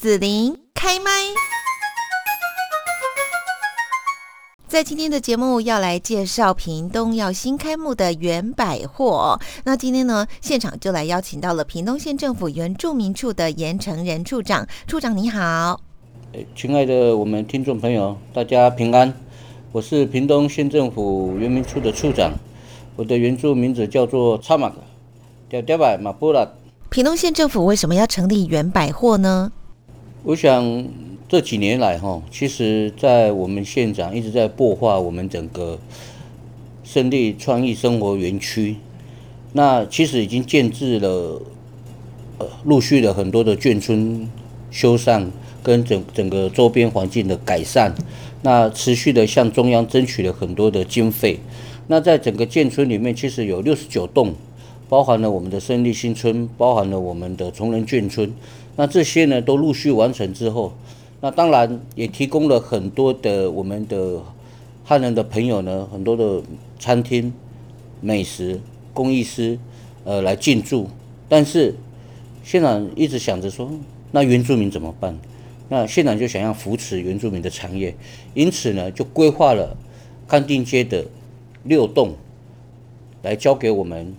[0.00, 1.10] 子琳开麦，
[4.68, 9.40] 在今天的节目要来介绍屏东要新开幕的原百货。
[9.64, 14.64] 那今天呢，现场就来邀请到了屏东县政府原住民处的严成仁处长。
[14.86, 15.80] 处长你好，
[16.54, 19.12] 亲爱的我们听众朋友，大家平安。
[19.72, 22.32] 我是屏东县政府原民处的处长，
[22.94, 24.76] 我的原住名字叫做查马克，
[25.48, 26.46] 调调百马布拉。
[26.88, 29.50] 屏东县政府为什么要成立原百货呢？
[30.24, 30.84] 我想
[31.28, 35.78] 这几年来，哈，其实，在我们县长一直在擘画我们整个
[36.82, 38.76] 胜利创意生活园区。
[39.52, 41.40] 那其实已经建置了，
[42.38, 44.28] 呃，陆续的很多的眷村
[44.70, 45.26] 修缮
[45.62, 47.94] 跟整整个周边环境的改善。
[48.42, 51.38] 那持续的向中央争取了很多的经费。
[51.86, 54.34] 那在整个建村里面，其实有六十九栋，
[54.88, 58.32] 包含了我们的胜利新村，包含了我们的崇仁眷村。
[58.76, 60.72] 那这些呢，都陆续完成之后，
[61.20, 64.22] 那当然也提供了很多的我们的
[64.84, 66.42] 汉人的朋友呢，很多的
[66.78, 67.32] 餐厅、
[68.00, 68.60] 美食、
[68.94, 69.58] 工艺师，
[70.04, 70.88] 呃，来进驻。
[71.28, 71.74] 但是
[72.42, 73.70] 县长一直想着说，
[74.12, 75.18] 那原住民怎么办？
[75.68, 77.94] 那县长就想要扶持原住民的产业，
[78.32, 79.76] 因此呢，就规划了
[80.26, 81.04] 康定街的
[81.64, 82.14] 六栋，
[83.22, 84.14] 来交给我们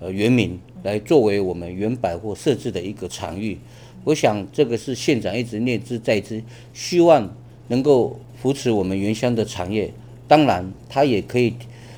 [0.00, 0.58] 呃原民。
[0.82, 3.58] 来作为我们原百货设置的一个场域，
[4.04, 6.40] 我想这个是县长一直念兹在兹，
[6.72, 7.34] 希望
[7.66, 9.92] 能够扶持我们原乡的产业。
[10.28, 11.54] 当然，它也可以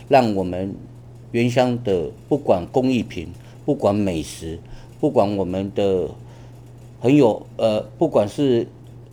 [0.08, 0.74] 让我们
[1.32, 3.28] 原乡的不管工艺品、
[3.66, 4.58] 不管美食、
[4.98, 6.08] 不管我们的
[6.98, 8.66] 很有呃，不管是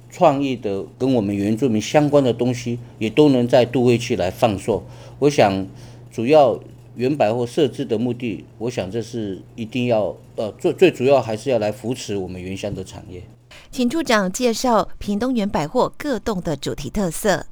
[0.10, 4.86] 创意的跟我们原住民相关的东西，也都能在都会区来放售。
[5.20, 5.68] 我想
[6.14, 6.58] 主要。
[6.96, 13.22] 远百货设置的目的，我想这是一定要呃最最主要还是要来扶持我们原乡的产业。
[13.70, 17.46] 请处长介绍屏东原百货各栋的主题特色。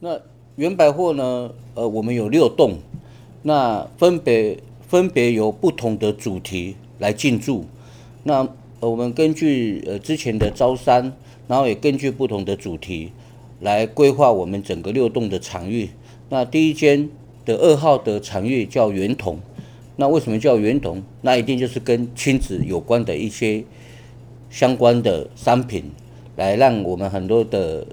[0.00, 0.20] 那
[0.56, 2.78] 原百货呢，呃，我们有六栋，
[3.42, 7.64] 那分别分别由不同的主题来进驻。
[8.24, 8.48] 那
[8.80, 11.12] 呃我们根据呃之前的招商，
[11.46, 13.12] 然后也根据不同的主题
[13.60, 15.90] 来规划我们整个六栋的场域。
[16.30, 17.08] 那第一间。
[17.48, 19.38] 的二号的产业叫圆铜，
[19.96, 21.02] 那为什么叫圆铜？
[21.22, 23.64] 那一定就是跟亲子有关的一些
[24.50, 25.90] 相关的商品，
[26.36, 27.86] 来让我们很多的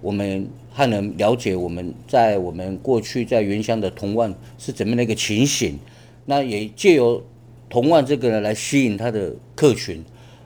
[0.00, 5.78] 我们汉人了解我们在我们过去在原乡的童玩是怎么样的一个情形。
[6.26, 7.22] 那也借由
[7.70, 10.02] 童玩这个呢来吸引他的客群。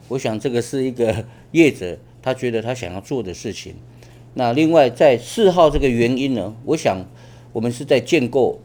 [0.07, 3.73] 我想这个是一个 业者他觉得他想要做的事情。
[4.35, 7.03] 那另外在四号这个原因呢，我想。
[7.51, 8.59] 我们是在建构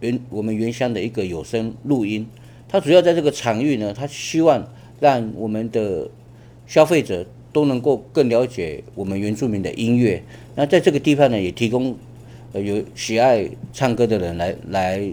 [0.00, 2.26] 原我们原乡的一个有声录音，
[2.68, 4.68] 它主要在这个场域呢，它希望
[5.00, 6.08] 让我们的
[6.66, 10.22] 消费者都能够更了解我们原住民的音乐。
[10.54, 11.96] 那在这个地方呢，也提供
[12.52, 15.12] 呃有喜爱唱歌的人来来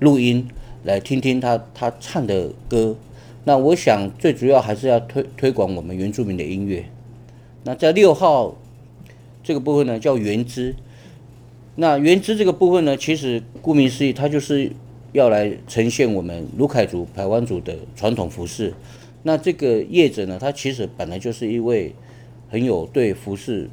[0.00, 0.46] 录音，
[0.84, 2.96] 来听听他他唱的歌。
[3.44, 6.84] 那我想最主要还是要推推广我们原住民的音乐。
[7.64, 8.56] 那在六号
[9.42, 10.74] 这个部分呢，叫原知。
[11.76, 14.70] 那原汁这个部分呢，其实顾名思义，它就是
[15.10, 18.72] 要来呈现我们鲁凯族、台湾族的传统服饰。
[19.24, 21.92] 那这个业者呢，他其实本来就是一位
[22.48, 23.68] 很有对服饰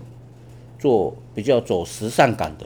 [0.80, 2.66] 做比较走时尚感的。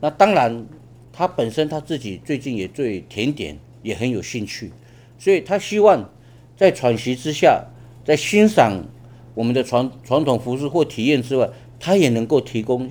[0.00, 0.66] 那当然，
[1.10, 4.70] 他本身他自己最近也对甜点也很有兴趣，
[5.18, 6.10] 所以他希望
[6.54, 7.64] 在喘息之下，
[8.04, 8.84] 在欣赏
[9.34, 11.48] 我们的传传统服饰或体验之外，
[11.80, 12.90] 他也能够提供。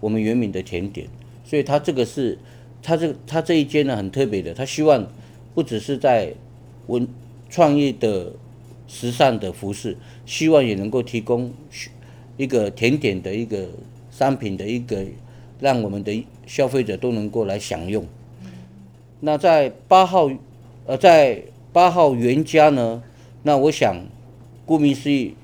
[0.00, 1.06] 我们原民的甜点，
[1.44, 2.36] 所以他这个是，
[2.82, 5.06] 他这他这一间呢很特别的，他希望
[5.54, 6.32] 不只是在
[6.86, 7.06] 文
[7.48, 8.32] 创意的
[8.88, 9.96] 时尚的服饰，
[10.26, 11.52] 希望也能够提供
[12.36, 13.68] 一个甜点的一个
[14.10, 15.04] 商品的一个，
[15.60, 18.04] 让我们的消费者都能够来享用。
[19.20, 20.30] 那在八号，
[20.86, 23.02] 呃，在八号原家呢，
[23.42, 23.94] 那我想，
[24.64, 25.34] 顾名思义，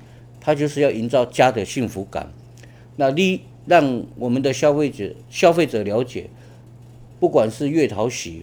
[0.40, 2.32] 他就是要营造家的幸福感。
[2.96, 6.30] 那第让我们的消费者消费者了解，
[7.18, 8.42] 不管是月桃喜，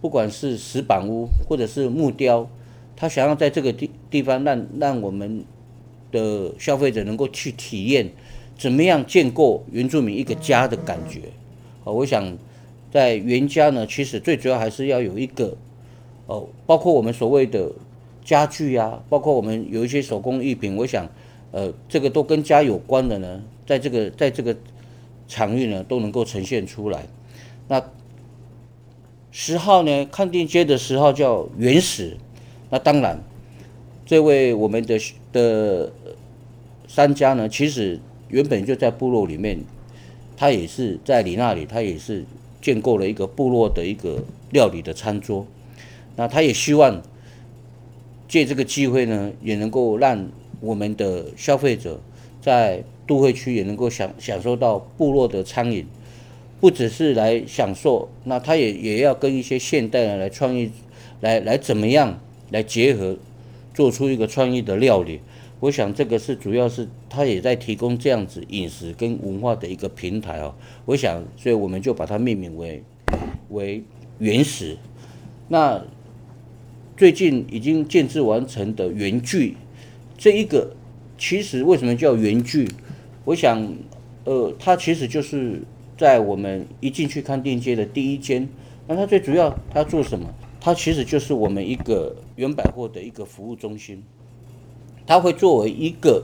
[0.00, 2.48] 不管是石板屋或者是木雕，
[2.94, 5.44] 他想要在这个地地方让让我们
[6.12, 8.08] 的消费者能够去体验
[8.56, 11.22] 怎么样建构原住民一个家的感觉。
[11.84, 12.38] 啊，我想
[12.92, 15.56] 在原家呢，其实最主要还是要有一个
[16.26, 17.72] 哦，包括我们所谓的
[18.24, 21.08] 家具啊，包括我们有一些手工艺品，我想。
[21.52, 24.56] 呃，这个都跟家有关的呢，在这个在这个
[25.28, 27.06] 场域呢，都能够呈现出来。
[27.68, 27.82] 那
[29.30, 32.16] 十号呢，康定街的十号叫原始。
[32.70, 33.22] 那当然，
[34.04, 34.98] 这位我们的
[35.32, 35.92] 的
[36.88, 39.58] 商家呢，其实原本就在部落里面，
[40.36, 42.24] 他也是在你那里，他也是
[42.60, 45.46] 建构了一个部落的一个料理的餐桌。
[46.16, 47.02] 那他也希望
[48.26, 50.26] 借这个机会呢，也能够让
[50.62, 52.00] 我们的消费者
[52.40, 55.84] 在都会区也能够享享受到部落的餐饮，
[56.60, 60.70] 不只是来享受，那他也也要跟一些现代人来创意，
[61.20, 62.18] 来来怎么样
[62.50, 63.18] 来结合，
[63.74, 65.20] 做出一个创意的料理。
[65.60, 70.54] 我想这个是主要是他也在提供这样子饮食跟文化的一个平台哦。
[70.84, 72.82] 我想，所以我们就把它命名为
[73.50, 73.82] 为
[74.18, 74.76] 原始。
[75.48, 75.80] 那
[76.96, 79.56] 最近已经建制完成的原聚，
[80.22, 80.76] 这一个
[81.18, 82.68] 其实为什么叫原聚？
[83.24, 83.74] 我想，
[84.22, 85.60] 呃，它其实就是
[85.98, 88.48] 在我们一进去看店街的第一间。
[88.86, 90.32] 那它最主要它做什么？
[90.60, 94.00] 它其实就是我们一个原百货的一个服务中心。
[95.08, 96.22] 它会作为一个，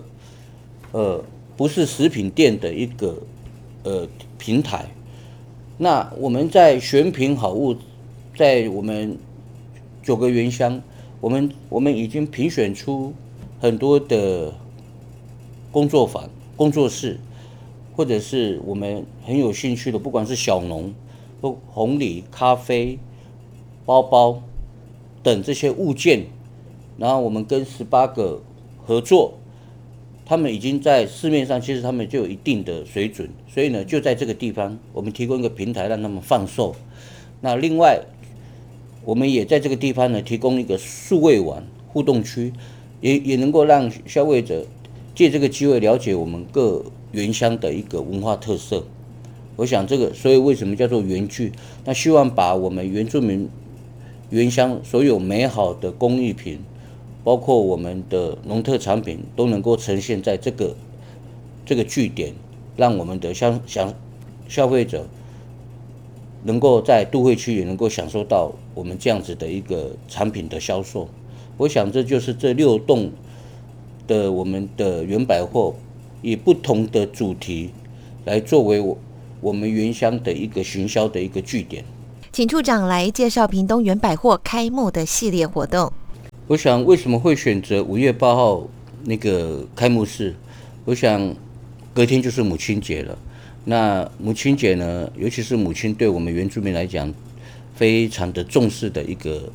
[0.93, 1.25] 呃，
[1.57, 3.21] 不是食品店的一个
[3.83, 4.07] 呃
[4.39, 4.87] 平台。
[5.77, 7.75] 那我们在选品好物，
[8.37, 9.19] 在我们。
[10.05, 10.81] 九个原乡，
[11.21, 13.13] 我们我们已经评选出
[13.61, 14.55] 很多的
[15.71, 17.19] 工作坊、工作室，
[17.95, 20.95] 或者是我们很有兴趣的，不管是小农、
[21.41, 22.99] 或红礼、咖啡、
[23.85, 24.43] 包包
[25.23, 26.27] 等这些物件，
[26.97, 28.43] 然后我们跟十八个
[28.85, 29.35] 合作，
[30.25, 36.75] 他们已经在市面上，其实他们就有一定的水准，所以呢，就在这个地方，我们提供一个平台让他们放售。
[37.41, 38.01] 那另外。
[39.05, 42.53] 我们也在这个地方呢，提供一个数位玩互动区，
[43.01, 44.67] 也也能够让消费者
[45.15, 48.85] 借这个机会了解我们各原乡的一个文化特色。
[49.57, 51.53] 我想这个，所以为什么叫做原聚？
[51.85, 53.49] 那希望把我们原住民
[54.31, 56.59] 原乡所有美好的工艺品，
[57.25, 60.77] 包括我们的农特产品，都能够呈现在这个
[61.67, 62.33] 这个据点，
[62.77, 63.93] 让我们的消消
[64.49, 65.07] 消费者。
[66.45, 71.09] 能够在都会区也能够享受到我们这样子的一个产品的销售，
[71.59, 73.11] 我想这就是这六栋
[74.07, 75.75] 的我们的原百货，
[76.23, 77.71] 以不同的主题
[78.25, 78.97] 来作为我
[79.41, 81.85] 我们原乡的一个行销的一个据点。
[82.33, 85.93] 请处长来介绍屏东原百货开幕的系列活动。
[86.47, 88.67] 我想为什么会选择五月八号
[89.05, 90.35] 那个开幕式？
[90.85, 91.35] 我想
[91.93, 93.19] 隔天就是母亲节了。
[93.65, 97.13] 那母亲节呢，尤其是母亲对我们原住民来讲，
[97.75, 99.51] 非常的重视的一个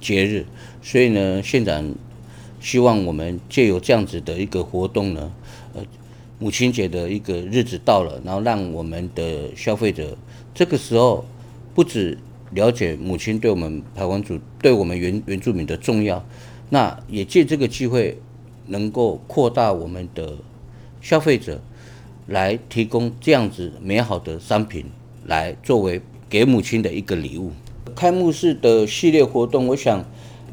[0.00, 0.44] 节日，
[0.82, 1.94] 所以呢，县长
[2.60, 5.32] 希望我们借由这样子的一个活动呢，
[5.74, 5.82] 呃，
[6.38, 10.16] 母亲节的一个日子到了，然后让我们的消费者
[10.54, 11.24] 这个时候
[11.74, 12.18] 不止
[12.52, 16.24] 了解母亲对我们台湾族、对我们原原住民的重要，
[16.70, 18.18] 那也借这个机会
[18.66, 20.36] 能够扩大我们的
[21.00, 21.60] 消费者。
[22.28, 24.84] 来提供这样子美好的商品，
[25.26, 27.52] 来作为给母亲的一个礼物。
[27.94, 30.04] 开幕式的系列活动，我想，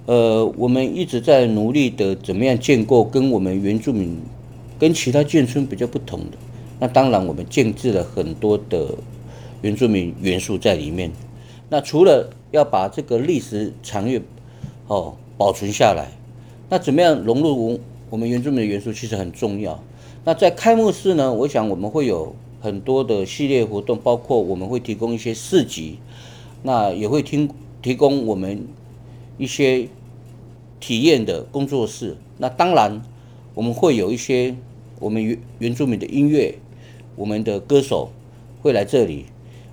[0.05, 4.17] 呃，我们一直在努力的怎么样建构跟我们原住民、
[4.77, 6.37] 跟其他建村比较不同的。
[6.79, 8.93] 那当然，我们建置了很多的
[9.61, 11.11] 原住民元素在里面。
[11.69, 14.21] 那除了要把这个历史长月
[14.87, 16.11] 哦保存下来，
[16.69, 19.81] 那怎么样融入我们原住民的元素，其实很重要。
[20.25, 25.97] 那在开幕式呢，我想我们会有很多的系列活动，包括我们会提供一些市集，
[26.63, 27.49] 那也会听
[27.81, 28.65] 提供我们
[29.37, 29.87] 一些
[30.79, 32.17] 体验的工作室。
[32.37, 33.01] 那当然，
[33.53, 34.55] 我们会有一些
[34.99, 36.55] 我们原原住民的音乐，
[37.15, 38.11] 我们的歌手
[38.61, 39.25] 会来这里，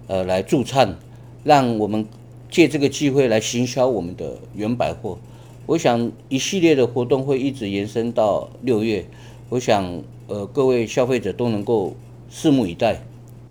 [0.08, 0.96] 呃，来驻唱，
[1.44, 2.06] 让我们
[2.50, 5.18] 借这个机会来行销我们的原百货。
[5.66, 9.06] 我想一系列的活动会一直延伸到六月。
[9.48, 11.94] 我想，呃，各位消费者都能够
[12.30, 13.02] 拭目以待。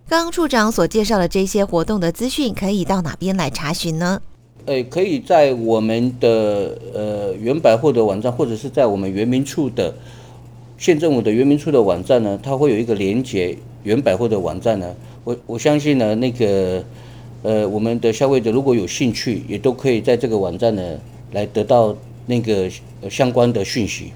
[0.10, 4.20] 刚处长所介绍的这些活动的资讯，可以到哪边来查询呢？
[4.66, 9.94] 呃，可以在我们的呃原百货的网站，或者是在我们原民处的
[10.80, 14.96] 县政府的原民处的网站呢，它会有一个连接原百货的网站呢。
[15.24, 16.84] 我我相信呢，那个
[17.44, 20.98] 呃我们的消费者如果有兴趣，也都可以在这个网站呢
[21.34, 22.68] 来得到那个
[23.12, 24.12] 相关的讯息。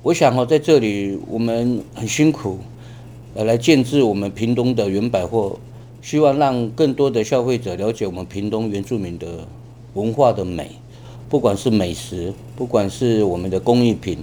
[0.00, 2.60] 我想哈，在这里我们很辛苦，
[3.34, 5.58] 呃，来建置我们屏东的原百货，
[6.02, 9.46] 希望让更多的消费者了解我们屏东原住民的
[9.94, 10.70] 文化的美，
[11.28, 14.18] 不管是美食，不管是我们的工艺品。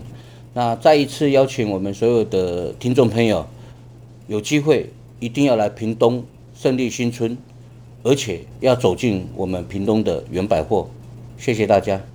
[0.54, 3.46] 那再一次邀请我们所有的听众朋友，
[4.28, 6.24] 有机会一定要来屏东
[6.56, 7.38] 胜利新村，
[8.04, 10.88] 而且要走进我们屏东的原百货。
[11.38, 12.06] 谢谢大家。